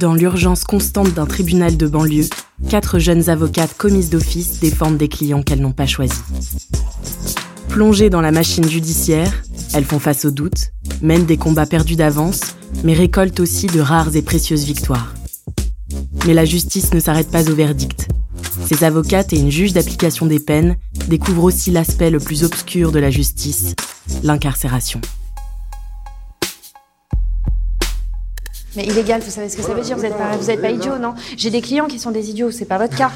[0.00, 2.28] Dans l'urgence constante d'un tribunal de banlieue,
[2.68, 6.24] quatre jeunes avocates commises d'office défendent des clients qu'elles n'ont pas choisis.
[7.68, 9.44] Plongées dans la machine judiciaire,
[9.74, 10.72] elles font face aux doutes,
[11.02, 12.40] mènent des combats perdus d'avance,
[12.82, 15.14] mais récoltent aussi de rares et précieuses victoires.
[16.26, 18.08] Mais la justice ne s'arrête pas au verdict.
[18.66, 20.74] Ces avocates et une juge d'application des peines
[21.06, 23.76] découvrent aussi l'aspect le plus obscur de la justice,
[24.24, 25.00] l'incarcération.
[28.76, 30.70] Mais illégal, vous savez ce que ça veut dire Vous n'êtes pas, vous êtes pas
[30.70, 31.14] idiot, non?
[31.36, 33.10] J'ai des clients qui sont des idiots, c'est pas votre cas.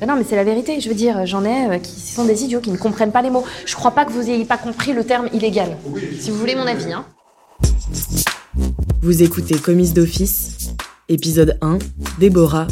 [0.00, 0.80] Mais non, mais c'est la vérité.
[0.80, 3.30] Je veux dire, j'en ai euh, qui sont des idiots, qui ne comprennent pas les
[3.30, 3.44] mots.
[3.64, 5.76] Je crois pas que vous ayez pas compris le terme illégal.
[6.18, 7.04] Si vous voulez mon avis, hein.
[9.02, 10.70] Vous écoutez Commise d'office,
[11.08, 11.78] épisode 1,
[12.18, 12.66] Déborah,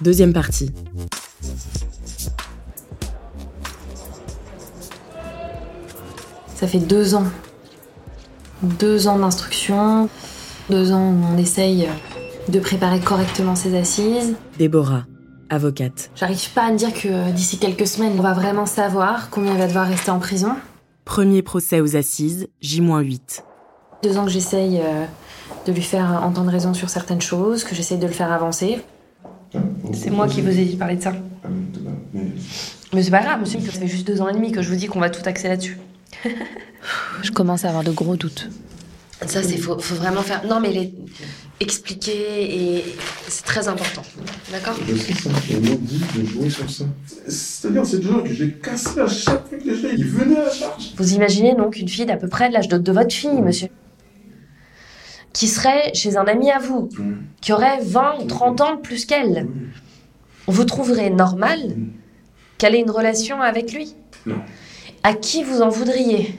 [0.00, 0.70] deuxième partie.
[6.56, 7.26] Ça fait deux ans.
[8.62, 10.08] Deux ans d'instruction,
[10.70, 11.88] deux ans où on essaye
[12.48, 14.34] de préparer correctement ses assises.
[14.58, 15.04] Déborah,
[15.50, 16.10] avocate.
[16.14, 19.58] J'arrive pas à me dire que d'ici quelques semaines, on va vraiment savoir combien il
[19.58, 20.52] va devoir rester en prison.
[21.04, 23.42] Premier procès aux assises, J-8.
[24.02, 25.04] Deux ans que j'essaye euh,
[25.66, 28.80] de lui faire entendre raison sur certaines choses, que j'essaye de le faire avancer.
[29.92, 31.12] C'est moi qui vous ai dit de parler de ça.
[32.92, 34.76] Mais c'est pas grave, monsieur, ça fait juste deux ans et demi que je vous
[34.76, 35.78] dis qu'on va tout axer là-dessus.
[37.22, 38.48] je commence à avoir de gros doutes.
[39.26, 40.44] Ça, c'est faut, faut vraiment faire.
[40.46, 40.94] Non, mais les...
[41.60, 42.84] expliquer et
[43.26, 44.02] c'est très important.
[44.52, 44.76] D'accord?
[44.76, 46.84] Sais ça, on m'a dit de jouer sur ça.
[47.26, 50.44] C'est-à-dire, c'est gens que j'ai cassé à chaque fois que les gens ils venaient à
[50.44, 50.92] la charge.
[50.96, 53.68] Vous imaginez donc une fille d'à peu près de l'âge de, de votre fille, monsieur,
[55.32, 56.88] qui serait chez un ami à vous,
[57.40, 59.48] qui aurait 20 ou 30 ans de plus qu'elle.
[60.46, 61.58] Vous trouverez normal
[62.56, 63.94] qu'elle ait une relation avec lui?
[64.26, 64.36] Non.
[65.02, 66.38] À qui vous en voudriez?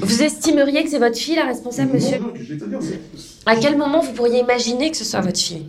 [0.00, 3.00] Vous estimeriez que c'est votre fille la responsable, monsieur Non, je vais te dire, c'est-
[3.44, 5.66] À quel moment vous pourriez imaginer que ce soit votre fille?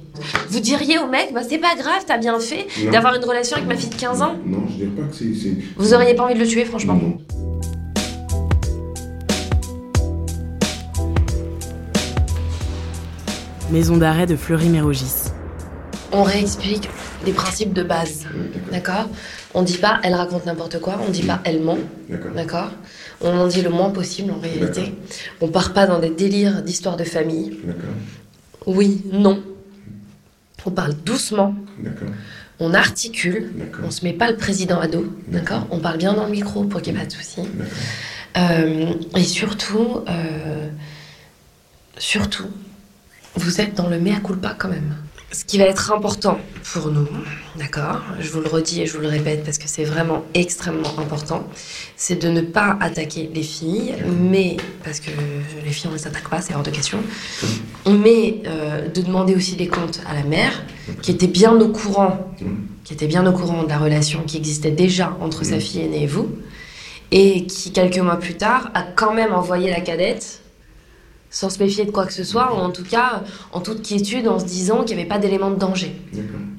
[0.50, 3.68] Vous diriez au mec, bah c'est pas grave, t'as bien fait d'avoir une relation avec
[3.68, 4.36] ma fille de 15 ans?
[4.46, 5.58] Non, je dirais pas que c'est.
[5.76, 6.94] Vous auriez pas envie de le tuer, franchement?
[6.94, 7.18] Non.
[13.72, 15.32] Maison d'arrêt de Fleury-Mérogis.
[16.12, 16.90] On réexplique
[17.26, 18.26] les principes de base,
[18.72, 19.10] d'accord
[19.56, 21.78] On dit pas elle raconte n'importe quoi, on dit pas elle ment,
[22.36, 22.70] D'accord?
[23.24, 24.94] On en dit le moins possible en réalité.
[25.42, 27.60] On part pas dans des délires d'histoire de famille.
[28.66, 29.42] Oui, non.
[30.66, 31.56] On parle doucement,
[32.60, 33.52] on articule,
[33.84, 36.64] on se met pas le président à dos, d'accord On parle bien dans le micro
[36.64, 37.42] pour qu'il n'y ait pas de soucis.
[37.42, 37.74] D'accord.
[38.38, 40.70] Euh, et surtout, euh,
[41.98, 42.48] surtout,
[43.36, 44.96] vous êtes dans le mea culpa quand même.
[45.34, 46.38] Ce qui va être important
[46.72, 47.08] pour nous,
[47.58, 48.02] d'accord?
[48.20, 51.48] Je vous le redis et je vous le répète parce que c'est vraiment extrêmement important,
[51.98, 55.10] c'est de ne pas attaquer les filles, mais parce que
[55.66, 57.00] les filles on les attaque pas, c'est hors de question,
[57.88, 60.52] mais euh, de demander aussi des comptes à la mère,
[61.02, 62.32] qui était bien au courant,
[62.84, 66.04] qui était bien au courant de la relation qui existait déjà entre sa fille aînée
[66.04, 66.30] et vous,
[67.10, 70.43] et qui, quelques mois plus tard, a quand même envoyé la cadette
[71.34, 74.28] sans se méfier de quoi que ce soit, ou en tout cas en toute quiétude,
[74.30, 75.94] en se disant qu'il n'y avait pas d'élément de danger.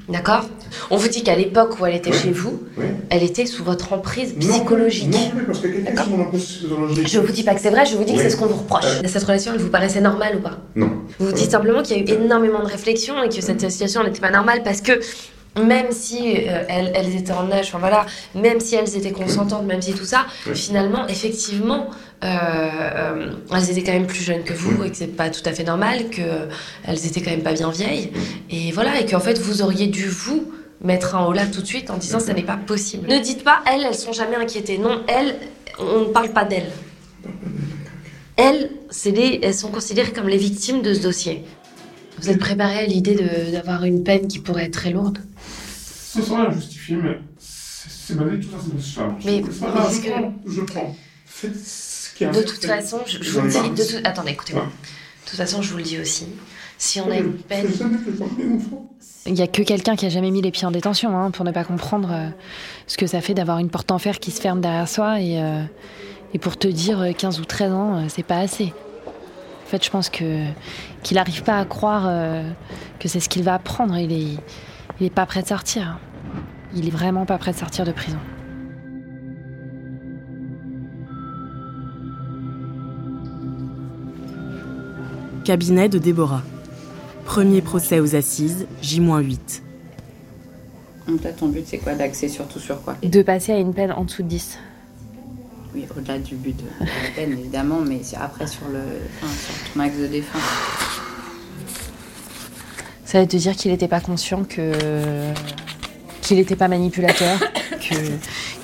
[0.08, 0.42] D'accord.
[0.90, 2.18] On vous dit qu'à l'époque où elle était Ouais.
[2.18, 2.60] chez vous,
[3.08, 5.08] elle était sous votre emprise Non, psychologique.
[5.10, 6.04] Non, plus, parce que quelqu'un D'accord?
[6.04, 7.06] qui m'en empêche de loger.
[7.06, 8.56] Je vous dis pas que c'est vrai, je vous dis que c'est ce qu'on vous
[8.58, 8.84] reproche.
[8.84, 9.06] Euh.
[9.08, 10.58] Cette relation, elle vous paraissait normale ou pas?
[10.76, 10.90] Non.
[11.18, 14.02] Vous vous dites simplement qu'il y a eu énormément de réflexions et que cette situation
[14.04, 14.92] n'était pas normale parce que
[15.62, 19.64] même si euh, elles, elles étaient en âge, enfin voilà, même si elles étaient consentantes,
[19.64, 20.56] même si tout ça, Oui.
[20.56, 21.90] finalement, effectivement,
[22.24, 25.42] euh, euh, elles étaient quand même plus jeunes que vous et que c'est pas tout
[25.44, 28.10] à fait normal, qu'elles étaient quand même pas bien vieilles.
[28.50, 30.50] Et voilà, et qu'en fait, vous auriez dû vous
[30.80, 33.08] mettre un haut là tout de suite en disant ça n'est pas possible.
[33.08, 34.78] Ne dites pas elles, elles sont jamais inquiétées.
[34.78, 35.36] Non, elles,
[35.78, 36.70] on ne parle pas d'elles.
[38.36, 41.44] Elles, c'est les, elles sont considérées comme les victimes de ce dossier.
[42.20, 43.16] Vous êtes préparé à l'idée
[43.52, 45.18] d'avoir une peine qui pourrait être très lourde?
[46.14, 49.72] Ce sera justifié, mais c'est basé tout ça, c'est sur la Mais- C'est pas mais
[49.74, 50.34] grave, est-ce je que- prends.
[50.46, 50.96] Je prends.
[51.26, 54.00] Faites ce qu'il y a De toute façon, je, je vous le dis, de tout-
[54.04, 54.62] attendez, écoutez-moi.
[54.62, 54.68] Ouais.
[54.68, 56.26] De toute façon, je vous le dis aussi.
[56.78, 57.66] Si on a une peine.
[59.26, 61.44] Il n'y a que quelqu'un qui a jamais mis les pieds en détention hein, pour
[61.44, 62.28] ne pas comprendre euh,
[62.86, 65.40] ce que ça fait d'avoir une porte en fer qui se ferme derrière soi et,
[65.40, 65.62] euh,
[66.34, 68.72] et pour te dire euh, 15 ou 13 ans, euh, c'est pas assez.
[69.06, 70.44] En fait, je pense que
[71.02, 72.42] qu'il n'arrive pas à croire euh,
[73.00, 73.96] que c'est ce qu'il va apprendre.
[73.96, 74.36] Il est,
[75.00, 75.98] il est pas prêt de sortir.
[76.74, 78.18] Il est vraiment pas prêt de sortir de prison.
[85.44, 86.42] Cabinet de Déborah.
[87.26, 89.60] Premier procès aux assises, J-8.
[91.06, 92.96] Donc toi, ton but, c'est quoi D'axer surtout sur quoi?
[93.02, 94.58] De passer à une peine en dessous de 10.
[95.74, 98.80] Oui, au-delà du but de la peine, évidemment, mais c'est après sur, le,
[99.22, 100.40] enfin, sur ton axe de défense.
[103.14, 104.72] Ça veut te dire qu'il n'était pas conscient que
[106.20, 107.38] qu'il n'était pas manipulateur,
[107.70, 107.94] que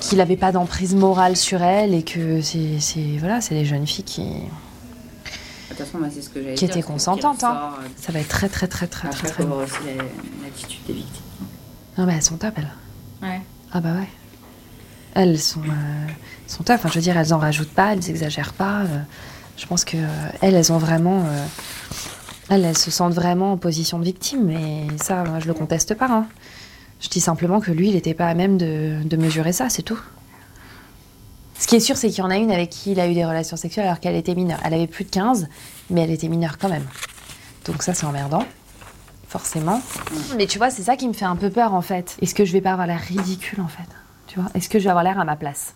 [0.01, 2.77] qu'il n'avait pas d'emprise morale sur elle et que c'est
[3.17, 4.33] voilà, c'est les jeunes filles qui De
[5.69, 7.45] toute façon, moi, c'est ce que j'allais qui dire, étaient consentantes.
[7.45, 7.75] Hein.
[7.81, 9.53] euh, Ça va être très très très très très Après, très.
[9.53, 10.03] aussi la-
[10.43, 11.23] l'attitude des victimes.
[11.97, 12.67] Non mais elles sont top elles.
[13.29, 13.39] Ouais.
[13.71, 14.09] Ah bah ouais.
[15.13, 16.07] Elles sont, euh,
[16.47, 16.75] sont top.
[16.75, 18.79] Enfin, je veux dire, elles en rajoutent pas, elles exagèrent pas.
[18.81, 18.99] euh,
[19.55, 20.07] je pense que euh,
[20.41, 21.23] elles, elles ont vraiment,
[22.51, 24.49] elles, elles se sentent vraiment en position de victime.
[24.51, 26.07] Et ça, moi, je le conteste pas.
[26.09, 26.25] hein.
[26.99, 29.81] Je dis simplement que lui, il n'était pas à même de, de mesurer ça, c'est
[29.83, 29.99] tout.
[31.57, 33.13] Ce qui est sûr, c'est qu'il y en a une avec qui il a eu
[33.13, 34.59] des relations sexuelles alors qu'elle était mineure.
[34.65, 35.47] Elle avait plus de 15,
[35.89, 36.85] mais elle était mineure quand même.
[37.65, 38.43] Donc ça, c'est emmerdant.
[39.29, 39.81] Forcément.
[40.37, 42.17] Mais tu vois, c'est ça qui me fait un peu peur en fait.
[42.21, 43.87] Est-ce que je vais pas avoir l'air ridicule en fait?
[44.27, 44.49] Tu vois?
[44.55, 45.73] Est-ce que je vais avoir l'air à ma place?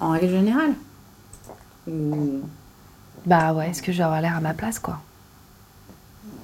[0.00, 0.72] En règle générale
[3.26, 5.00] Bah ouais, est-ce que je vais avoir l'air à ma place quoi?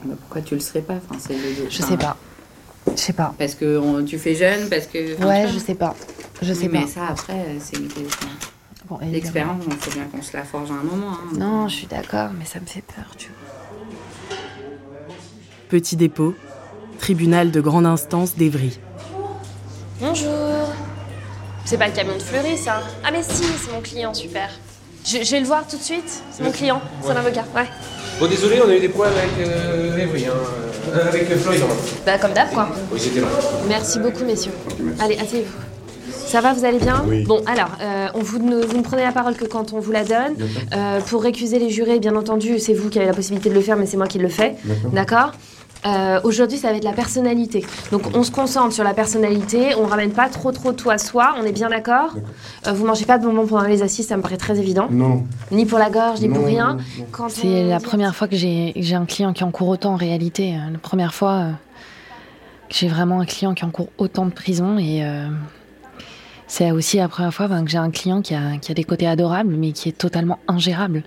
[0.05, 2.17] Bah, pourquoi tu le serais pas enfin, c'est le- Je sais pas.
[2.91, 3.35] Je sais pas.
[3.39, 5.15] Parce que on- tu fais jeune, parce que.
[5.17, 5.95] enfin, Ouais, je sais pas.
[6.41, 6.79] Je sais Oui, pas.
[6.81, 8.29] Mais ça, après, c'est une question.
[8.89, 8.99] Bon.
[9.03, 11.11] L'expérience, il faut bien qu'on se la forge à un moment.
[11.13, 11.37] hein.
[11.39, 14.37] Non, je suis d'accord, mais ça me fait peur, tu vois.
[15.69, 16.35] Petit dépôt,
[16.99, 18.79] tribunal de grande instance d'Evry.
[20.01, 20.31] Bonjour.
[21.67, 24.49] C'est pas le camion de Fleury, ça Ah, mais si, c'est mon client, super.
[25.05, 26.23] Je, je vais le voir tout de suite.
[26.33, 27.67] C'est mon client, c'est un avocat, ouais.
[28.21, 30.31] Bon, désolé, on a eu des problèmes avec euh, Evry, hein,
[30.93, 31.67] euh, avec Floyd, en
[32.05, 32.69] Bah, comme d'hab, quoi.
[32.93, 33.29] Oui, c'était là.
[33.69, 34.51] Merci beaucoup, messieurs.
[35.01, 35.53] Allez, asseyez-vous.
[36.27, 37.23] Ça va, vous allez bien Oui.
[37.25, 39.93] Bon, alors, euh, on vous, ne, vous ne prenez la parole que quand on vous
[39.93, 40.35] la donne.
[40.75, 43.61] Euh, pour récuser les jurés, bien entendu, c'est vous qui avez la possibilité de le
[43.61, 44.57] faire, mais c'est moi qui le fais.
[44.93, 45.33] D'accord
[45.87, 47.65] Euh, Aujourd'hui, ça va être la personnalité.
[47.93, 49.75] Donc, on se concentre sur la personnalité.
[49.77, 51.35] On ramène pas trop, trop tout à soi.
[51.41, 52.15] On est bien d'accord
[52.67, 54.89] Euh, Vous mangez pas de bonbons pendant les assises, ça me paraît très évident.
[54.91, 55.25] Non.
[55.53, 56.73] Ni pour la gorge, ni Non, pour rien.
[56.75, 57.07] non, non.
[57.13, 59.97] Quand C'est on- la première fois que j'ai j'ai un client qui encourt autant en
[59.97, 60.55] réalité.
[60.57, 61.51] euh, La première fois euh,
[62.69, 65.29] que j'ai vraiment un client qui encourt autant de prison et euh,
[66.49, 68.85] c'est aussi la première fois ben, que j'ai un client qui a, qui a des
[68.85, 71.05] côtés adorables mais qui est totalement ingérable.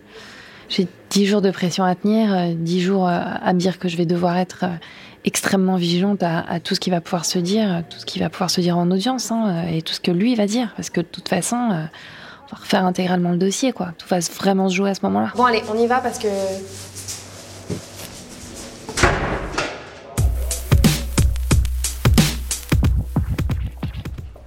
[0.70, 3.90] J'ai 10 jours de pression à tenir, euh, 10 jours euh, à me dire que
[3.90, 4.76] je vais devoir être euh,
[5.26, 8.30] extrêmement vigilante à, à tout ce qui va pouvoir se dire, tout ce qui va
[8.30, 11.02] pouvoir se dire en audience hein, et tout ce que lui va dire parce que
[11.02, 11.84] de toute façon euh,
[12.46, 13.90] on va refaire intégralement le dossier quoi.
[13.98, 15.34] Tout va vraiment se jouer à ce moment-là.
[15.36, 16.28] Bon, allez, on y va parce que.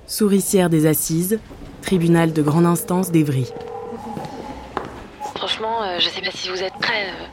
[0.06, 1.40] Souricière des assises,
[1.82, 3.46] tribunal de grande instance d'Evry.
[5.94, 7.06] Euh, je sais pas si vous êtes prêts.
[7.08, 7.26] euh.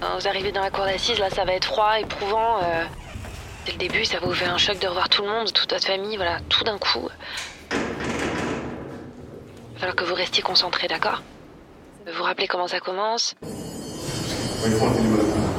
[0.00, 2.58] Quand vous arrivez dans la cour d'assises, là, ça va être froid, éprouvant.
[2.62, 2.84] euh.
[3.66, 5.72] Dès le début, ça va vous faire un choc de revoir tout le monde, toute
[5.72, 7.08] votre famille, voilà, tout d'un coup.
[7.72, 7.78] Il
[9.74, 11.22] va falloir que vous restiez concentrés, d'accord?
[12.06, 13.34] Vous vous rappelez comment ça commence?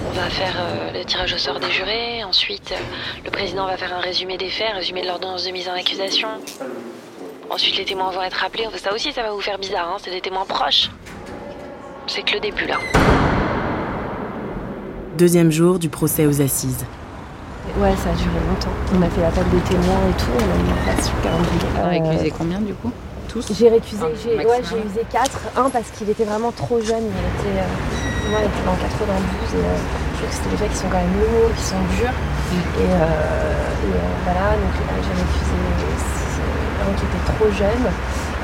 [0.08, 2.24] On va faire euh, le tirage au sort des jurés.
[2.24, 2.78] Ensuite, euh,
[3.24, 6.30] le président va faire un résumé des faits, résumé de l'ordonnance de mise en accusation.
[7.50, 8.68] Ensuite, les témoins vont être appelés.
[8.68, 10.90] Enfin, ça aussi, ça va vous faire bizarre, hein C'est des témoins proches.
[12.08, 12.76] C'est que le début, là.
[15.18, 16.86] Deuxième jour du procès aux assises.
[17.80, 18.72] Ouais, ça a duré longtemps.
[18.96, 21.24] On a fait la table des témoins et tout, on a mis en place le
[21.24, 21.60] calendrier.
[21.74, 22.92] T'as Euh, récusé combien du coup
[23.28, 24.46] Tous J'ai récusé, Ah, j'ai maximum.
[24.56, 25.40] ouais, j'ai usé 4.
[25.58, 27.04] Un parce qu'il était vraiment trop jeune.
[27.10, 29.76] Il était, euh, moi, il était dans 92 et euh,
[30.14, 32.14] je trouve que c'était des faits qui sont quand même lourds, qui sont durs.
[32.14, 35.58] Et, euh, et, euh, voilà, donc là, j'ai récusé
[36.86, 37.86] un qui était trop jeune.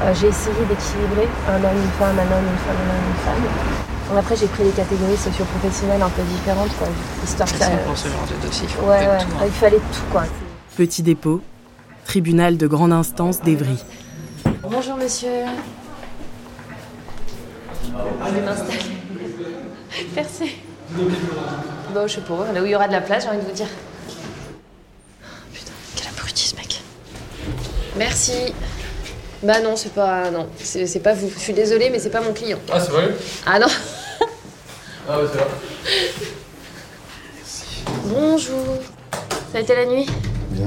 [0.03, 3.23] Euh, j'ai essayé d'équilibrer un homme, une femme, un homme, une femme, un homme, une
[3.23, 4.17] femme.
[4.17, 6.87] Après, j'ai pris des catégories socio-professionnelles un peu différentes, quoi,
[7.23, 7.69] histoire que ça.
[7.85, 9.43] Pour ce genre de dossier, il faut Ouais, ouais, tout, hein.
[9.45, 10.23] il fallait tout, quoi.
[10.75, 11.39] Petit dépôt,
[12.05, 13.77] tribunal de grande instance d'Evry.
[14.63, 15.29] Bonjour monsieur.
[17.85, 18.79] Je vais m'installer.
[20.15, 20.55] Merci.
[21.93, 23.43] Bon, je sais pas, là où il y aura de la place, j'ai envie de
[23.45, 23.67] vous dire.
[25.53, 26.81] Putain, quel abruti ce mec.
[27.97, 28.53] Merci.
[29.43, 30.29] Bah non, c'est pas.
[30.29, 31.29] Non, c'est c'est pas vous.
[31.33, 32.59] Je suis désolée, mais c'est pas mon client.
[32.71, 33.09] Ah, c'est vrai
[33.45, 33.67] Ah non
[35.09, 35.47] Ah, ouais, c'est vrai.
[38.05, 38.77] Bonjour.
[39.51, 40.05] Ça a été la nuit?
[40.51, 40.65] Bien.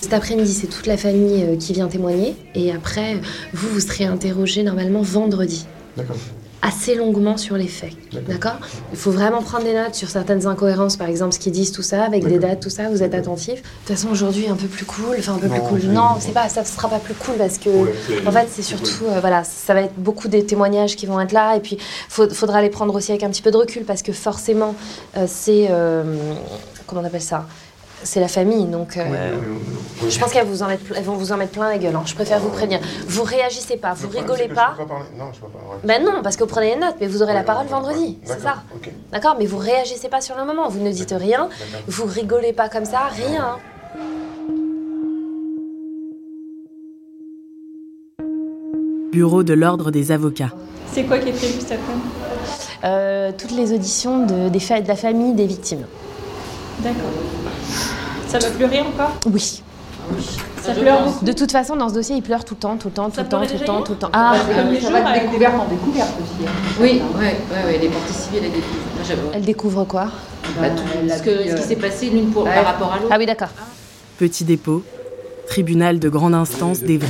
[0.00, 2.36] Cet après-midi, c'est toute la famille euh, qui vient témoigner.
[2.54, 3.16] Et après,
[3.52, 5.66] vous, vous serez interrogé normalement vendredi.
[5.96, 6.16] D'accord.
[6.60, 7.92] Assez longuement sur les faits.
[8.26, 8.56] D'accord.
[8.92, 11.82] Il faut vraiment prendre des notes sur certaines incohérences, par exemple ce qu'ils disent, tout
[11.82, 13.62] ça, avec des dates, tout ça, vous êtes attentifs.
[13.62, 15.80] De toute façon, aujourd'hui, un peu plus cool, enfin un peu plus cool.
[15.84, 17.92] Non, c'est pas, ça sera pas plus cool parce que, Ouais,
[18.26, 21.32] en fait, c'est surtout, euh, voilà, ça va être beaucoup des témoignages qui vont être
[21.32, 24.02] là, et puis faut- faudra les prendre aussi avec un petit peu de recul parce
[24.02, 24.74] que forcément,
[25.16, 26.02] euh, c'est, euh,
[26.86, 27.46] comment on appelle ça?
[28.04, 29.34] C'est la famille, donc euh,
[30.02, 31.94] oui, je pense qu'elles vous en mettent- elles vont vous en mettre plein la gueule.
[31.96, 32.02] hein.
[32.06, 32.80] Je préfère vous prévenir.
[33.06, 34.72] Vous réagissez pas, vous problème, rigolez c'est que pas.
[34.76, 35.08] Je peux pas parler.
[35.18, 35.58] Non, je peux pas.
[35.58, 35.78] ouais.
[35.84, 37.70] Ben non, parce que vous prenez les notes, mais vous aurez la Ouais, parole ouais,
[37.72, 38.16] vendredi, ouais.
[38.24, 38.76] c'est D'accord, ça.
[38.76, 38.90] Ok.
[39.12, 41.80] D'accord Mais vous réagissez pas sur le moment, vous ne dites rien, D'accord.
[41.88, 43.56] vous rigolez pas comme ça, rien.
[49.12, 50.52] Bureau de l'Ordre des avocats.
[50.92, 52.08] C'est quoi qui est prévu cet après-midi
[52.84, 55.84] Euh, toutes les auditions de, des fa- de la famille des victimes.
[56.80, 57.10] D'accord.
[58.28, 59.12] Ça va pleurer encore?
[59.26, 59.62] Oui.
[60.62, 61.24] Ça pleure beaucoup?
[61.24, 63.16] De toute façon, dans ce dossier, il pleure tout le temps, tout le temps, tout
[63.16, 64.10] Ça le temps, tout le temps, tout le temps.
[64.12, 66.46] Ah, Comme les ça va être avec découverte en découverte aussi.
[66.46, 66.50] hein.
[66.80, 69.28] Oui, ouais, ouais, les parties civiles et des Moi, j'avoue.
[69.32, 70.08] elle découvre quoi?
[70.60, 70.82] Bah, tout
[71.14, 73.08] ce, que- ce qui s'est passé l'une pour, par rapport à l'autre.
[73.12, 73.48] Ah oui, d'accord.
[74.18, 74.82] Petit dépôt.
[75.48, 77.08] Tribunal de grande instance d'Evry.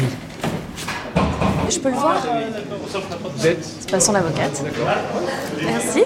[1.70, 2.16] Je peux le voir?
[3.38, 4.62] C'est pas son avocate.
[5.62, 6.02] Merci.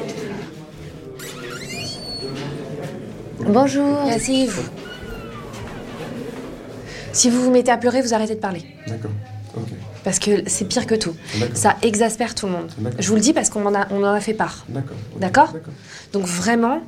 [3.47, 3.99] Bonjour.
[4.09, 4.63] Asseyez-vous.
[7.13, 8.65] Si vous vous mettez à pleurer, vous arrêtez de parler.
[8.87, 9.11] D'accord.
[10.05, 11.15] Parce que c'est pire que tout.
[11.55, 12.73] Ça exaspère tout le monde.
[12.99, 14.67] Je vous le dis parce qu'on en a, on en a fait part.
[15.19, 15.55] D'accord.
[16.13, 16.81] Donc vraiment,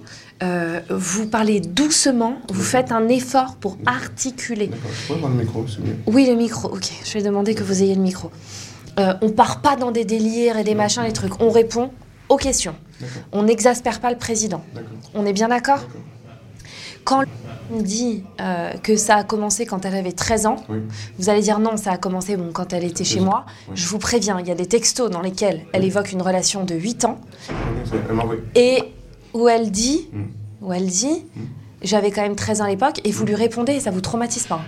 [0.43, 4.69] euh, vous parlez doucement, vous faites un effort pour articuler.
[4.69, 4.91] D'accord.
[4.93, 5.97] Je pourrais voir le micro, c'est mieux.
[6.07, 6.69] Oui, le micro.
[6.69, 8.31] Ok, je vais demander que vous ayez le micro.
[8.99, 11.41] Euh, on part pas dans des délires et des machins, des trucs.
[11.41, 11.91] On répond
[12.29, 12.75] aux questions.
[13.33, 14.65] On n'exaspère pas le président.
[15.15, 15.81] On est bien D'accord.
[17.05, 17.25] Quand
[17.73, 20.79] on dit euh, que ça a commencé quand elle avait 13 ans, Oui.
[21.19, 23.27] vous allez dire non, ça a commencé bon, quand elle était chez Oui.
[23.27, 23.45] moi.
[23.69, 23.73] Oui.
[23.77, 26.75] Je vous préviens, il y a des textos dans lesquels elle évoque une relation de
[26.75, 27.19] 8 ans
[28.55, 28.83] et
[29.33, 30.23] où elle dit, Mm.
[30.63, 31.25] où elle dit,
[31.83, 34.47] j'avais quand même 13 ans à l'époque et vous lui répondez et ça vous traumatise
[34.47, 34.61] pas.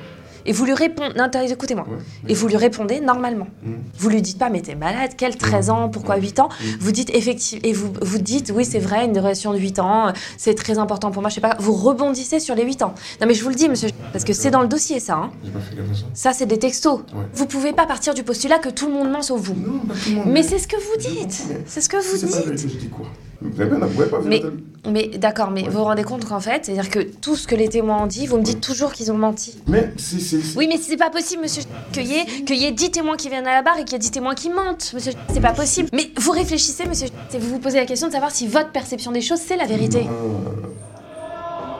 [0.47, 1.13] Et vous lui répondez,
[1.51, 1.87] écoutez-moi.
[1.89, 1.99] Ouais.
[2.29, 3.49] Et vous lui répondez normalement.
[3.63, 3.73] Mm.
[3.99, 6.49] Vous lui dites pas, mais t'es malade, quel 13 ans, pourquoi 8 ans
[6.81, 10.13] Vous dites effectivement, et vous, vous dites, oui, c'est vrai, une relation de 8 ans,
[10.39, 11.57] c'est très important pour moi, je sais pas.
[11.59, 12.95] Vous rebondissez sur les 8 ans.
[13.21, 15.15] Non, mais je vous le dis, monsieur, parce que c'est dans le dossier, ça.
[15.17, 15.31] hein.
[15.53, 16.05] Pas fait gaffe à ça.
[16.15, 17.01] Ça, c'est des textos.
[17.13, 17.25] Ouais.
[17.35, 19.55] Vous pouvez pas partir du postulat que tout le monde ment sauf vous.
[19.55, 20.27] Non, pas tout le monde.
[20.29, 21.45] Mais c'est ce que vous dites.
[21.67, 22.47] C'est ce que vous pas dites.
[22.47, 23.07] vérité, je dis quoi
[23.41, 24.43] Vous avez pas Mais,
[24.91, 25.69] mais d'accord, mais Ouais.
[25.69, 28.27] vous vous rendez compte qu'en fait, c'est-à-dire que tout ce que les témoins ont dit,
[28.27, 29.55] vous me dites toujours qu'ils ont menti.
[29.67, 30.57] Mais si, si, si.
[30.57, 31.63] Oui, mais c'est pas possible, monsieur,
[31.93, 33.93] qu'il y, ait- qu'il y ait 10 témoins qui viennent à la barre et qu'il
[33.93, 35.13] y ait 10 témoins qui mentent, monsieur.
[35.33, 35.89] C'est pas possible.
[35.93, 39.21] Mais vous réfléchissez, monsieur, vous vous posez la question de savoir si votre perception des
[39.21, 40.07] choses, c'est la vérité.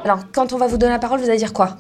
[0.05, 1.77] Alors, quand on va vous donner la parole, vous allez dire quoi?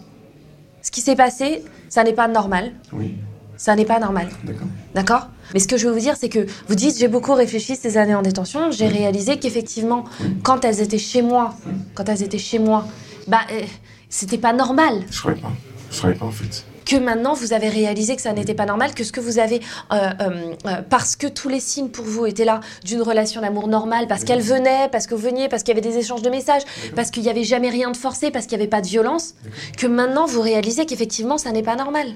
[0.83, 2.73] Ce qui s'est passé, ça n'est pas normal.
[2.93, 3.15] oui,
[3.57, 4.29] Ça n'est pas normal.
[4.45, 4.67] d'accord.
[4.95, 5.29] D'accord?
[5.55, 7.97] Mais ce que je veux vous dire, c'est que vous dites j'ai beaucoup réfléchi ces
[7.97, 8.71] années en détention.
[8.71, 10.05] J'ai réalisé qu'effectivement,
[10.43, 11.55] quand elles étaient chez moi,
[11.95, 12.87] quand elles étaient chez moi,
[13.27, 13.63] bah, euh,
[14.09, 15.05] c'était pas normal.
[15.11, 15.53] Je savais pas.
[15.91, 16.65] Je savais pas en fait.
[16.85, 19.61] Que maintenant vous avez réalisé que ça n'était pas normal, que ce que vous avez,
[19.93, 24.07] euh, euh, parce que tous les signes pour vous étaient là d'une relation d'amour normale,
[24.07, 26.63] parce qu'elle venait, parce que vous veniez, parce qu'il y avait des échanges de messages,
[26.95, 29.35] parce qu'il n'y avait jamais rien de forcé, parce qu'il n'y avait pas de violence,
[29.77, 32.07] que maintenant vous réalisez qu'effectivement ça n'est pas normal.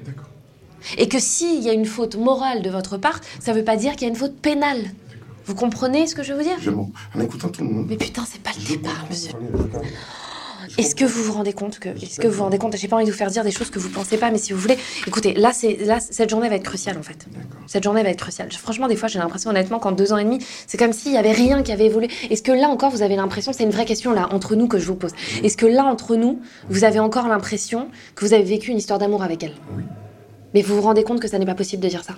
[0.99, 3.77] Et que s'il y a une faute morale de votre part, ça ne veut pas
[3.77, 4.83] dire qu'il y a une faute pénale.
[5.47, 6.57] Vous comprenez ce que je veux dire?
[6.61, 6.91] Je mens.
[7.15, 7.87] En écoutant tout le monde.
[7.89, 9.33] Mais putain, c'est pas le Je départ, monsieur.
[9.33, 9.83] Comprends.
[10.79, 12.97] Est-ce que vous vous rendez compte que, est-ce que vous vous rendez compte, j'ai pas
[12.97, 14.79] envie de vous faire dire des choses que vous pensez pas, mais si vous voulez,
[15.07, 17.27] écoutez, là, c'est, là, cette journée va être cruciale en fait.
[17.31, 17.61] D'accord.
[17.67, 18.53] Cette journée va être cruciale.
[18.53, 21.17] Franchement, des fois, j'ai l'impression, honnêtement, qu'en deux ans et demi, c'est comme s'il y
[21.17, 22.09] avait rien qui avait évolué.
[22.31, 24.79] Est-ce que là encore, vous avez l'impression, c'est une vraie question là entre nous que
[24.79, 25.13] je vous pose?
[25.43, 28.99] Est-ce que là entre nous, vous avez encore l'impression que vous avez vécu une histoire
[28.99, 29.55] d'amour avec elle?
[29.77, 29.83] Oui.
[30.55, 32.15] Mais vous vous rendez compte que ça n'est pas possible de dire ça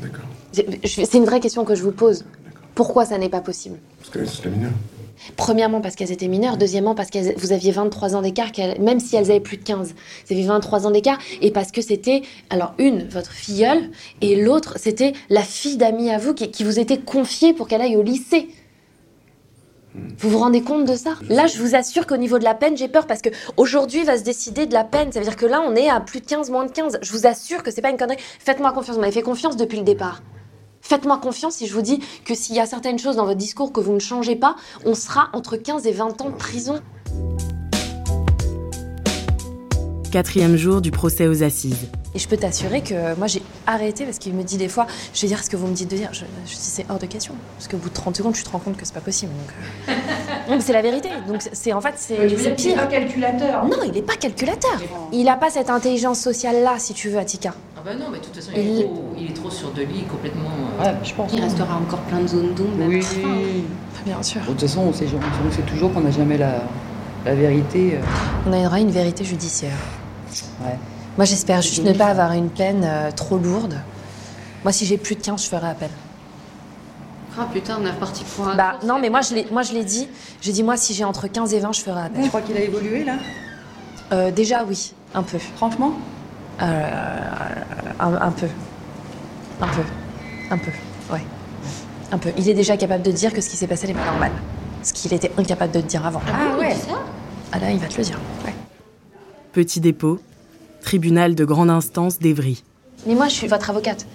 [0.00, 0.24] D'accord.
[0.52, 2.24] C'est une vraie question que je vous pose.
[2.74, 3.78] Pourquoi ça n'est pas possible?
[3.98, 4.70] Parce que c'est mineur.
[5.36, 8.98] Premièrement parce qu'elles étaient mineures, deuxièmement parce que vous aviez 23 ans d'écart, qu'elles- même
[8.98, 9.94] si elles avaient plus de 15.
[10.26, 14.78] Vous avez 23 ans d'écart, et parce que c'était, alors une, votre filleule, et l'autre,
[14.78, 18.02] c'était la fille d'amis à vous qui, qui vous était confiée pour qu'elle aille au
[18.02, 18.48] lycée.
[19.94, 21.14] Vous vous rendez compte de ça?
[21.28, 24.16] Là, je vous assure qu'au niveau de la peine, j'ai peur parce que aujourd'hui va
[24.16, 25.12] se décider de la peine.
[25.12, 26.98] Ça veut dire que là, on est à plus de 15, moins de 15.
[27.02, 28.18] Je vous assure que c'est pas une connerie.
[28.38, 28.96] Faites-moi confiance.
[28.96, 30.22] Vous m'avez fait confiance depuis le départ.
[30.80, 33.72] Faites-moi confiance si je vous dis que s'il y a certaines choses dans votre discours
[33.72, 36.80] que vous ne changez pas, on sera entre 15 et 20 ans de prison.
[40.12, 41.88] Quatrième jour du procès aux assises.
[42.14, 45.22] Et je peux t'assurer que moi j'ai arrêté parce qu'il me dit des fois, je
[45.22, 46.10] vais dire ce que vous me dites de dire.
[46.12, 47.32] Je, je dis c'est hors de question.
[47.56, 49.32] Parce qu'au bout de 30 secondes, tu te rends compte que c'est pas possible.
[49.32, 50.58] Donc, euh.
[50.60, 51.08] C'est la vérité.
[51.26, 52.16] Donc c'est en fait c'est
[52.56, 52.74] pire.
[52.76, 53.64] pas calculateur.
[53.64, 54.78] Non, il n'est pas calculateur.
[55.12, 57.54] Il n'a pas cette intelligence sociale là, si tu veux, Attika.
[57.76, 59.72] Ah bah non, mais de toute façon, Il- il est, trop, il est trop sûr
[59.72, 60.50] de lui, complètement...
[60.80, 61.32] euh, Ouais, je pense.
[61.32, 62.84] Il restera encore plein de zones d'ombre.
[62.86, 63.00] Oui.
[64.04, 64.42] Bien sûr.
[64.42, 65.06] De toute façon, on sait,
[65.48, 66.64] on sait toujours qu'on n'a jamais la,
[67.24, 67.94] la vérité.
[67.94, 68.00] euh,
[68.46, 69.72] On a droit à une vérité judiciaire.
[70.64, 70.76] Ouais.
[71.16, 73.76] Moi j'espère juste ne pas avoir une peine euh, trop lourde.
[74.64, 75.90] Moi si j'ai plus de 15, je ferai appel.
[77.38, 79.72] Ah putain, on est reparti pour un Bah non, mais moi je l'ai moi, je
[79.72, 80.08] l'ai dit.
[80.40, 82.22] J'ai dit moi si j'ai entre 15 et 20, je ferai appel.
[82.22, 83.14] Tu crois qu'il a évolué là
[84.12, 85.38] Euh, déjà, oui, un peu.
[85.56, 85.92] Franchement
[86.60, 86.90] Euh,
[88.00, 88.46] un, un peu.
[89.60, 89.82] Un peu.
[90.50, 90.70] Un peu,
[91.12, 91.22] ouais.
[92.12, 92.30] Un peu.
[92.36, 94.30] Il est déjà capable de dire que ce qui s'est passé n'est pas normal.
[94.82, 96.20] Ce qu'il était incapable de te dire avant.
[96.28, 96.76] Ah ouais
[97.52, 98.18] Ah là, il va te le dire.
[98.44, 98.52] Ouais.
[99.52, 100.18] Petit dépôt,
[100.80, 102.64] tribunal de grande instance d'Evry.
[103.06, 104.06] Mais moi, je suis votre avocate.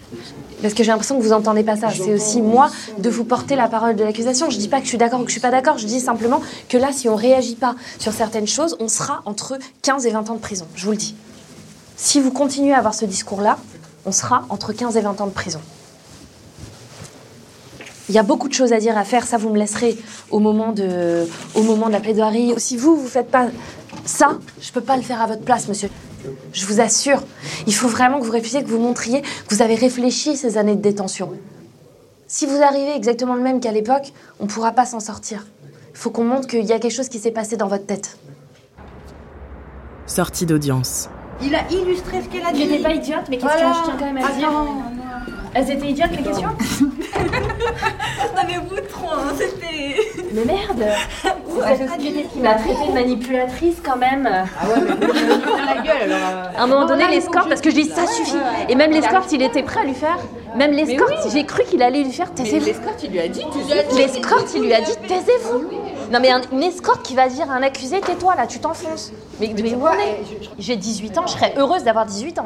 [0.63, 1.89] Parce que j'ai l'impression que vous entendez pas ça.
[1.91, 4.49] C'est aussi moi de vous porter la parole de l'accusation.
[4.49, 5.77] Je dis pas que je suis d'accord ou que je suis pas d'accord.
[5.77, 9.59] Je dis simplement que là, si on réagit pas sur certaines choses, on sera entre
[9.83, 10.65] 15 et 20 ans de prison.
[10.73, 11.15] Je vous le dis.
[11.95, 13.59] Si vous continuez à avoir ce discours-là,
[14.07, 15.59] on sera entre 15 et 20 ans de prison.
[18.09, 19.25] Il y a beaucoup de choses à dire, à faire.
[19.25, 19.97] Ça, vous me laisserez
[20.31, 22.53] au moment de, au moment de la plaidoirie.
[22.57, 23.47] Si vous, vous faites pas
[24.05, 25.89] ça, je peux pas le faire à votre place, monsieur.
[26.53, 27.21] Je vous assure.
[27.67, 30.75] Il faut vraiment que vous réfléchissiez, que vous montriez que vous avez réfléchi ces années
[30.75, 31.31] de détention.
[32.27, 35.45] Si vous arrivez exactement le même qu'à l'époque, on ne pourra pas s'en sortir.
[35.91, 38.17] Il faut qu'on montre qu'il y a quelque chose qui s'est passé dans votre tête.
[40.05, 41.09] Sortie d'audience.
[41.41, 42.63] Il a illustré ce qu'elle a dit.
[42.63, 43.73] J'étais pas idiote, mes questions, Voilà.
[43.73, 44.51] je tiens quand même à dire.
[45.53, 46.49] Elles étaient idiotes, les questions
[48.47, 50.23] Non mais vous trop, hein, c'était...
[50.33, 50.83] Mais merde
[51.97, 54.27] dit qu'il m'a traité de manipulatrice quand même.
[54.29, 56.29] Ah ouais, mais la gueule alors.
[56.29, 56.57] euh.
[56.59, 58.35] À un moment donné, l'escorte, parce que je dis ça suffit.
[58.69, 60.17] Et même l'escorte, il était prêt à lui faire.
[60.55, 62.65] Même l'escorte, j'ai cru qu'il allait lui faire Mais taisez-vous.
[62.65, 63.41] l'escorte, il lui a dit.
[63.95, 65.63] L'escorte, il lui a dit taisez-vous.
[66.11, 69.11] Non mais un- une escorte qui va dire à un accusé tais-toi là, tu t'enfonces.
[69.39, 70.21] Mais, mais où on est
[70.57, 72.45] J'ai 18 ans, je serais heureuse d'avoir 18 ans.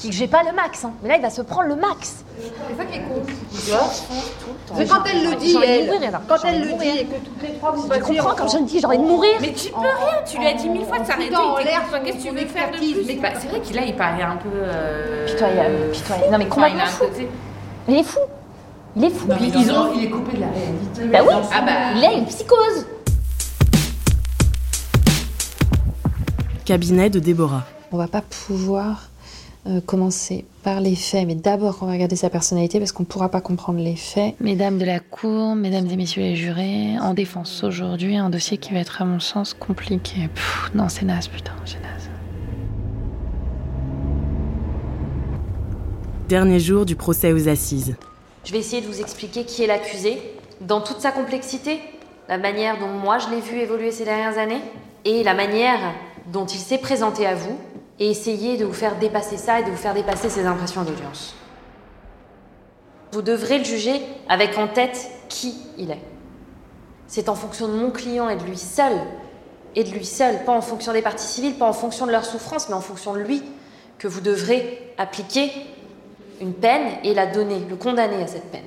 [0.00, 0.84] Qui j'ai pas le max.
[0.84, 0.92] hein.
[1.02, 2.24] Mais là, il va se prendre le max.
[2.38, 3.22] C'est ça qui est con.
[4.78, 7.54] Mais quand elle le dit, elle, mourir, quand elle le dit et que toutes les
[7.58, 9.68] trois vous Tu comprends en- quand je me dis j'ai envie de mourir Mais tu
[9.70, 11.34] peux rien, tu lui as dit mille fois de s'arrêter.
[11.34, 13.04] il Qu'est-ce que tu veux faire de plus?
[13.06, 14.48] Mais C'est vrai qu'il là, il paraît un peu.
[14.54, 16.30] euh, Pitoyable, pitoyable.
[16.32, 17.04] Non mais il complètement a un fou.
[17.04, 17.28] côté.
[17.88, 18.18] Il est fou.
[18.96, 19.28] Il est fou.
[19.36, 19.92] Puis ils ont.
[19.94, 21.04] Il est coupé de la réalité.
[21.12, 21.72] Bah oui, Ah bah.
[21.96, 22.86] il a une psychose.
[26.64, 27.64] Cabinet de Déborah.
[27.92, 29.09] On va pas pouvoir
[29.66, 33.28] euh, commencer par les faits, mais d'abord on va regarder sa personnalité parce qu'on pourra
[33.28, 34.34] pas comprendre les faits.
[34.40, 38.72] Mesdames de la Cour, mesdames et messieurs les jurés, en défense aujourd'hui, un dossier qui
[38.72, 40.28] va être à mon sens compliqué.
[40.34, 42.08] Pff, non, c'est naze, putain, c'est naze.
[46.30, 47.96] Dernier jour du procès aux assises.
[48.44, 50.22] Je vais essayer de vous expliquer qui est l'accusé
[50.62, 51.80] dans toute sa complexité,
[52.30, 54.62] la manière dont moi je l'ai vu évoluer ces dernières années
[55.04, 55.80] et la manière
[56.32, 57.58] dont il s'est présenté à vous
[58.00, 61.34] et essayer de vous faire dépasser ça et de vous faire dépasser ses impressions d'audience.
[63.12, 66.02] Vous devrez le juger avec en tête qui il est.
[67.06, 68.92] C'est en fonction de mon client et de lui seul,
[69.74, 72.24] et de lui seul, pas en fonction des parties civiles, pas en fonction de leur
[72.24, 73.42] souffrance, mais en fonction de lui,
[73.98, 75.50] que vous devrez appliquer
[76.40, 78.64] une peine et la donner, le condamner à cette peine.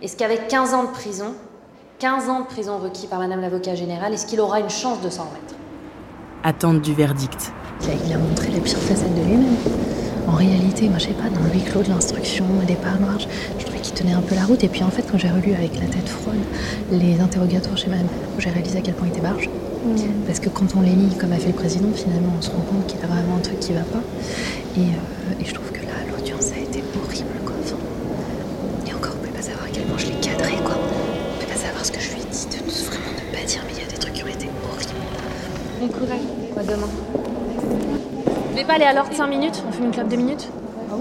[0.00, 1.34] Est-ce qu'avec 15 ans de prison,
[1.98, 5.10] 15 ans de prison requis par Madame l'avocat général, est-ce qu'il aura une chance de
[5.10, 5.54] s'en remettre?
[6.44, 7.52] Attente du verdict.
[8.06, 9.56] Il a montré la pire facette de lui-même.
[10.26, 13.18] En réalité, moi je sais pas, dans le huis clos de l'instruction, des parts noires,
[13.18, 13.26] je,
[13.58, 14.62] je trouvais qu'il tenait un peu la route.
[14.62, 16.36] Et puis en fait, quand j'ai relu avec la tête froide
[16.92, 19.48] les interrogatoires chez Madame, j'ai réalisé à quel point il était barge.
[20.26, 22.60] Parce que quand on les lit, comme a fait le président, finalement, on se rend
[22.60, 24.02] compte qu'il y a vraiment un truc qui va pas.
[24.76, 27.54] Et, euh, et je trouve que là, l'audience a été horrible, quoi.
[27.64, 27.76] Enfin,
[28.86, 30.76] et encore, on peut pas savoir à quel point je l'ai cadré, quoi.
[30.76, 33.46] On peut pas savoir ce que je lui ai dit, de de vraiment ne pas
[33.46, 35.00] dire, mais il y a des trucs qui ont été horribles.
[35.80, 37.17] Bon courage, quoi demain
[38.58, 40.48] voulez pas aller à l'ordre 5 minutes On fume une clope de minutes
[40.90, 40.94] Ah,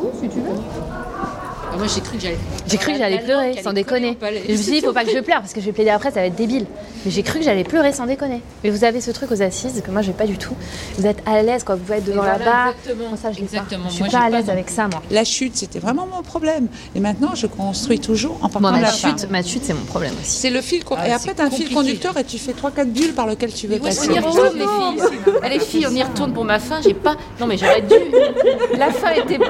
[1.77, 2.37] moi, j'ai cru que j'allais.
[2.67, 4.17] J'ai cru que j'allais pleurer, sans déconner.
[4.21, 6.11] Je me suis dit, faut pas que je pleure, parce que je vais plaider après,
[6.11, 6.65] ça va être débile.
[7.05, 8.41] Mais j'ai cru que j'allais pleurer sans déconner.
[8.63, 10.55] Mais vous avez ce truc aux assises que moi, j'ai pas du tout.
[10.97, 11.75] Vous êtes à l'aise, quoi.
[11.75, 12.69] Vous pouvez être devant la barre.
[12.69, 13.09] exactement.
[13.09, 13.57] Moi, ça, je l'ai pas.
[13.57, 13.89] Exactement.
[13.89, 15.01] Je suis Moi, pas à l'aise avec ça, moi.
[15.11, 16.67] La chute, c'était vraiment mon problème.
[16.95, 19.09] Et maintenant, je construis toujours en partant Bon, de ma la fin.
[19.17, 20.31] chute, ma chute, c'est mon problème aussi.
[20.31, 20.83] C'est le fil.
[20.83, 23.53] con- Ah, et après, t'as un fil conducteur et tu fais 3-4 bulles par lequel
[23.53, 24.09] tu veux passer.
[24.09, 25.09] On y retourne, les filles.
[25.45, 26.81] Eh, les filles, on y retourne pour ma fin.
[26.81, 27.15] J'ai pas.
[27.39, 27.95] Non, mais j'aurais dû.
[28.77, 29.47] La fin était bonne.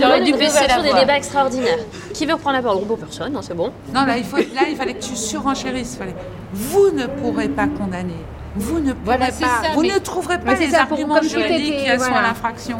[0.00, 1.00] J'aurais dû baisser la des voix.
[1.00, 1.78] débats extraordinaires.
[2.12, 2.84] Qui veut reprendre la parole?
[2.84, 3.70] Bon, personne, non, c'est bon.
[3.92, 5.94] Non, là il, faut, là, il fallait que tu surenchérisses.
[5.94, 6.14] il Fallait...
[6.54, 8.14] Vous ne pourrez pas condamner.
[8.56, 9.32] Vous ne pourrez Voilà, pas.
[9.32, 12.78] ça, vous mais- ne trouverez pas Mais les ça, arguments juridiques qui sont à l'infraction.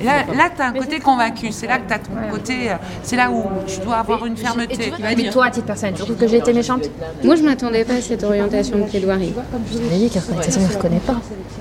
[0.00, 1.50] Et là, là tu as un côté convaincu.
[1.50, 2.70] C'est là que tu as ton côté.
[2.70, 4.92] euh, C'est là où tu dois avoir une fermeté.
[5.16, 6.88] Mais toi, à titre personnel, tu trouves que j'ai été méchante
[7.24, 9.32] Moi, je m'attendais pas à cette orientation de plaidoirie.
[9.72, 11.16] Je l'ai dit, car de toute façon, il ne reconnaît pas.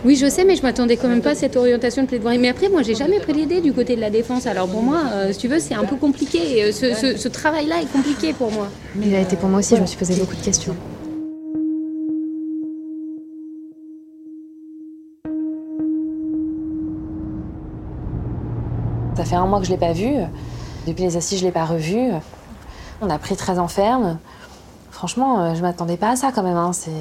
[0.05, 2.37] Oui, je sais, mais je m'attendais quand même pas à cette orientation de plaidoirie.
[2.37, 4.45] Mais après, moi, j'ai jamais plaidé du côté de la défense.
[4.47, 6.65] Alors pour moi, euh, si tu veux, c'est un peu compliqué.
[6.65, 8.67] Euh, Ce, ce- ce travail-là est compliqué pour moi.
[9.01, 10.75] Il a été pour moi aussi, je me suis posé beaucoup de questions.
[19.15, 20.15] Ça fait un mois que je l'ai pas vu.
[20.87, 22.11] Depuis les assises, je l'ai pas revu.
[23.01, 24.17] On a pris 13 enfermes.
[25.03, 26.55] Franchement, euh, je m'attendais pas à ça quand même.
[26.55, 26.71] Hein.
[26.71, 26.91] C'est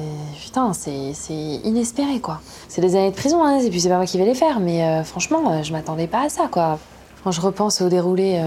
[0.43, 2.41] putain, c'est inespéré quoi.
[2.67, 4.59] C'est des années de prison, hein, et puis c'est pas moi qui vais les faire,
[4.59, 6.79] mais euh, franchement, euh, je m'attendais pas à ça quoi.
[7.23, 8.41] Quand je repense au déroulé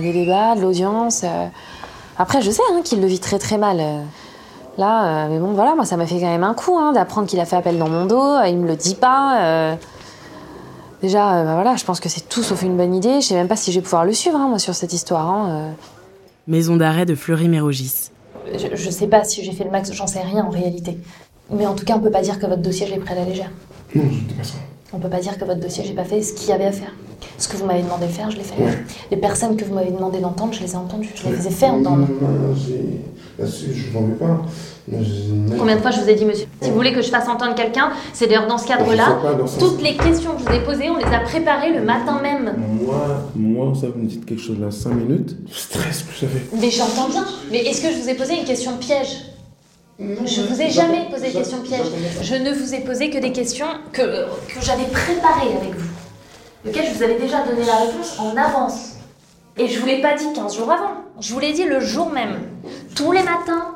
[0.00, 1.22] des débats, de l'audience,
[2.16, 3.82] après je sais hein, qu'il le vit très très mal.
[4.78, 7.44] Là, mais bon voilà, moi ça m'a fait quand même un coup d'apprendre qu'il a
[7.44, 8.40] fait appel dans mon dos.
[8.46, 9.76] Il me le dit pas.
[11.02, 13.20] Déjà, euh, bah voilà, je pense que c'est tout sauf une bonne idée.
[13.20, 15.28] Je sais même pas si je vais pouvoir le suivre hein, moi sur cette histoire.
[15.28, 15.72] hein, euh.
[16.46, 18.10] Maison d'arrêt de Fleury-Mérogis.
[18.56, 20.98] Je, je sais pas si j'ai fait le max, j'en sais rien en réalité.
[21.50, 23.16] Mais en tout cas, on peut pas dire que votre dossier, je l'ai pris à
[23.16, 23.50] la légère.
[23.94, 24.54] Non, je dis pas ça.
[24.94, 26.72] On peut pas dire que votre dossier, j'ai pas fait ce qu'il y avait à
[26.72, 26.92] faire.
[27.38, 28.60] Ce que vous m'avez demandé de faire, je l'ai fait.
[28.62, 28.78] Ouais.
[29.10, 31.10] Les personnes que vous m'avez demandé d'entendre, je les ai entendues.
[31.14, 32.08] Je les ai fait Non, entendre.
[32.20, 33.00] non, non, j'ai-
[33.38, 34.42] Là-dessus, je n'en veux pas.
[35.58, 37.54] Combien de fois je vous ai dit, monsieur Si vous voulez que je fasse entendre
[37.54, 39.18] quelqu'un, c'est d'ailleurs dans ce cadre-là.
[39.58, 42.52] Toutes les questions que je vous ai posées, on les a préparées le matin même.
[42.84, 46.42] Moi, moi, ça, vous me dites quelque chose là, 5 minutes, je stresse, vous savez.
[46.60, 47.24] Mais j'entends bien.
[47.50, 49.16] Mais est-ce que je vous ai posé une question piège?
[49.98, 51.86] Je vous ai jamais posé de questions pièges.
[52.22, 55.90] Je ne vous ai posé que des questions que, que j'avais préparées avec vous.
[56.64, 58.92] Lequel je vous avais déjà donné la réponse en avance.
[59.58, 60.92] Et je vous l'ai pas dit 15 jours avant.
[61.20, 62.48] Je vous l'ai dit le jour même.
[62.94, 63.72] Tous les matins,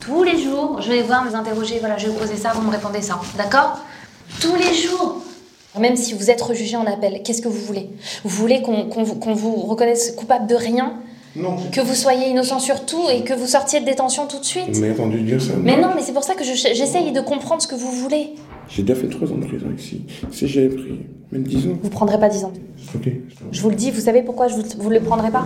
[0.00, 2.62] tous les jours, je vais voir, vous interroger, voilà, je vais vous poser ça, vous
[2.62, 3.20] me répondez ça.
[3.36, 3.78] D'accord?
[4.40, 5.22] Tous les jours.
[5.78, 7.90] Même si vous êtes rejugé en appel, qu'est-ce que vous voulez?
[8.22, 10.94] Vous voulez qu'on qu'on vous, qu'on vous reconnaisse coupable de rien?
[11.36, 11.56] Non.
[11.72, 14.78] Que vous soyez innocent sur tout et que vous sortiez de détention tout de suite
[14.78, 17.60] m'avez entendu dire ça mais non, mais c'est pour ça que je- j'essaye de comprendre
[17.60, 18.34] ce que vous voulez.
[18.68, 20.02] J'ai déjà fait 3 ans de prison ici.
[20.30, 21.00] Si j'avais pris
[21.32, 21.70] même 10 ans.
[21.82, 22.52] Vous prendrez pas 10 ans.
[22.94, 23.08] Ok.
[23.50, 25.44] Je vous le dis, vous savez pourquoi je vous, vous le prendrez pas?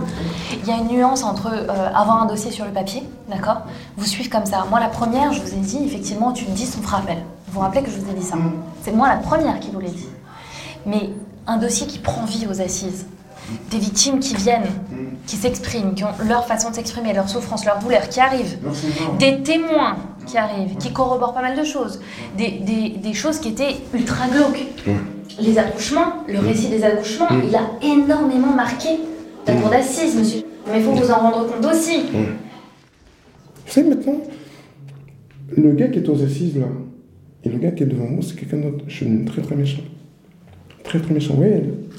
[0.63, 3.63] Il y a une nuance entre euh, avoir un dossier sur le papier, d'accord?
[3.97, 4.65] Vous suivre comme ça.
[4.69, 7.17] Moi, la première, je vous ai dit, effectivement, tu me dis, on fera appel.
[7.47, 8.35] Vous vous rappelez que je vous ai dit ça?
[8.83, 10.05] C'est moi la première qui vous l'ai dit.
[10.85, 11.09] Mais
[11.47, 13.07] un dossier qui prend vie aux assises,
[13.71, 14.67] des victimes qui viennent,
[15.25, 18.57] qui s'expriment, qui ont leur façon de s'exprimer, leur souffrance, leur douleur, qui arrivent,
[19.19, 21.99] des témoins qui arrivent, qui corroborent pas mal de choses,
[22.37, 24.65] des, des- des choses qui étaient ultra glauques.
[25.39, 28.89] Les accouchements, le récit des accouchements, il a énormément marqué
[29.47, 30.41] la cour d'assises, monsieur.
[30.71, 32.01] Mais il faut vous en rendre compte aussi.
[32.11, 34.15] Vous savez maintenant,
[35.55, 36.65] le gars qui est aux assises là,
[37.43, 38.83] et le gars qui est devant moi, c'est quelqu'un d'autre.
[38.87, 39.81] Je suis très très méchant.
[40.83, 41.47] Très très méchant, oui.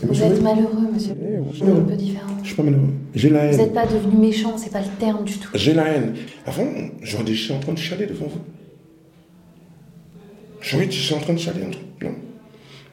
[0.02, 1.12] Vous êtes malheureux, monsieur.
[1.20, 1.80] Eh, on se malheureux.
[1.80, 2.30] un peu différent.
[2.42, 2.88] Je suis pas malheureux.
[3.14, 3.60] J'ai la Vous haine.
[3.60, 5.48] n'êtes pas devenu méchant, c'est pas le terme du tout.
[5.54, 6.14] J'ai la haine.
[6.46, 6.66] Avant,
[7.02, 8.40] j'aurais dit, je suis en train de chialer devant vous.
[10.60, 11.84] J'aurais dit, je suis en train de chialer un truc.
[12.02, 12.10] Non.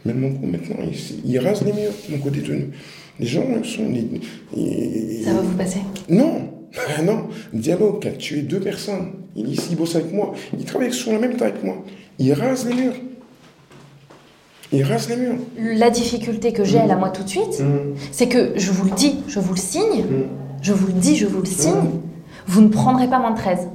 [0.05, 2.67] Mais mon coup, maintenant, il, il rase les murs, mon côté tenu.
[3.19, 3.83] Les gens ils sont.
[3.89, 4.21] ils-
[4.55, 5.79] ils- Ça va vous passer.
[6.09, 6.49] Non
[7.03, 9.13] Non Dialogue qui a tué deux personnes.
[9.35, 10.33] Il est ici, il bosse avec moi.
[10.57, 11.83] Il travaille sur la même taille que moi.
[12.19, 12.93] Il rase les murs.
[14.73, 15.35] Il rase les murs.
[15.57, 17.63] La difficulté que j'ai, là, moi, tout de suite,
[18.11, 20.03] c'est que je vous le dis, je vous le signe,
[20.61, 21.73] je vous le dis, je vous le signe,
[22.47, 23.67] vous ne prendrez pas moins de 13.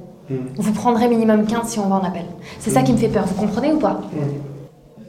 [0.56, 2.24] Vous prendrez minimum 15 si on va en appel.
[2.58, 4.00] C'est ça qui me fait peur, vous comprenez ou pas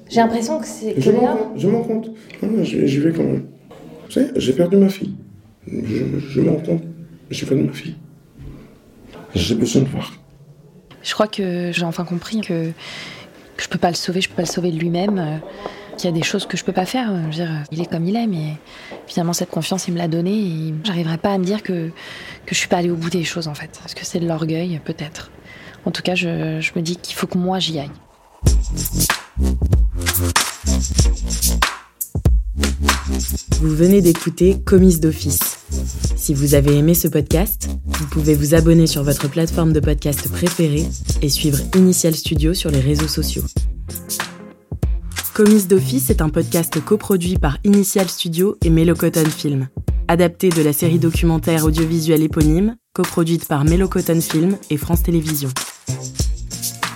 [0.09, 0.95] J'ai l'impression que c'est.
[0.99, 1.47] Je que m'en là- compte.
[1.59, 2.07] Je m'en compte.
[2.41, 3.45] Non, non, J'y vais quand même.
[4.05, 5.13] Vous savez, j'ai perdu ma fille.
[5.67, 6.83] Je, je m'en compte.
[7.29, 7.95] J'ai perdu ma fille.
[9.35, 10.11] J'ai besoin de voir.
[11.01, 12.69] Je crois que j'ai enfin compris que
[13.57, 15.37] je peux pas le sauver, je peux pas le sauver de lui-même, euh,
[15.97, 17.11] qu'il y a des choses que je peux pas faire.
[17.71, 18.57] il est comme il est, mais
[19.07, 21.89] finalement cette confiance il me l'a donnée et j'arriverai pas à me dire que,
[22.45, 23.69] que je suis pas allée au bout des choses en fait.
[23.79, 25.31] Parce que c'est de l'orgueil, peut-être.
[25.85, 27.91] En tout cas, je, je me dis qu'il faut que moi j'y aille.
[33.59, 35.39] Vous venez d'écouter Commise d'office.
[36.15, 40.29] Si vous avez aimé ce podcast, vous pouvez vous abonner sur votre plateforme de podcast
[40.29, 40.87] préférée
[41.21, 43.43] et suivre Initial Studio sur les réseaux sociaux.
[45.33, 49.67] Commise d'office est un podcast coproduit par Initial Studio et Melocoton Film,
[50.07, 55.51] adapté de la série documentaire audiovisuelle éponyme, coproduite par Melocoton Film et France Télévisions.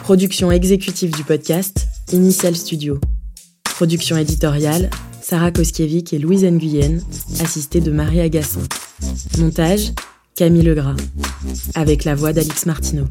[0.03, 2.99] Production exécutive du podcast, Initial Studio.
[3.63, 4.89] Production éditoriale,
[5.21, 6.99] Sarah Koskiewicz et Louise Nguyen,
[7.41, 8.61] assistée de Marie Agasson.
[9.39, 9.91] Montage,
[10.37, 10.95] Camille Legras,
[11.73, 13.05] avec la voix d'Alix Martineau.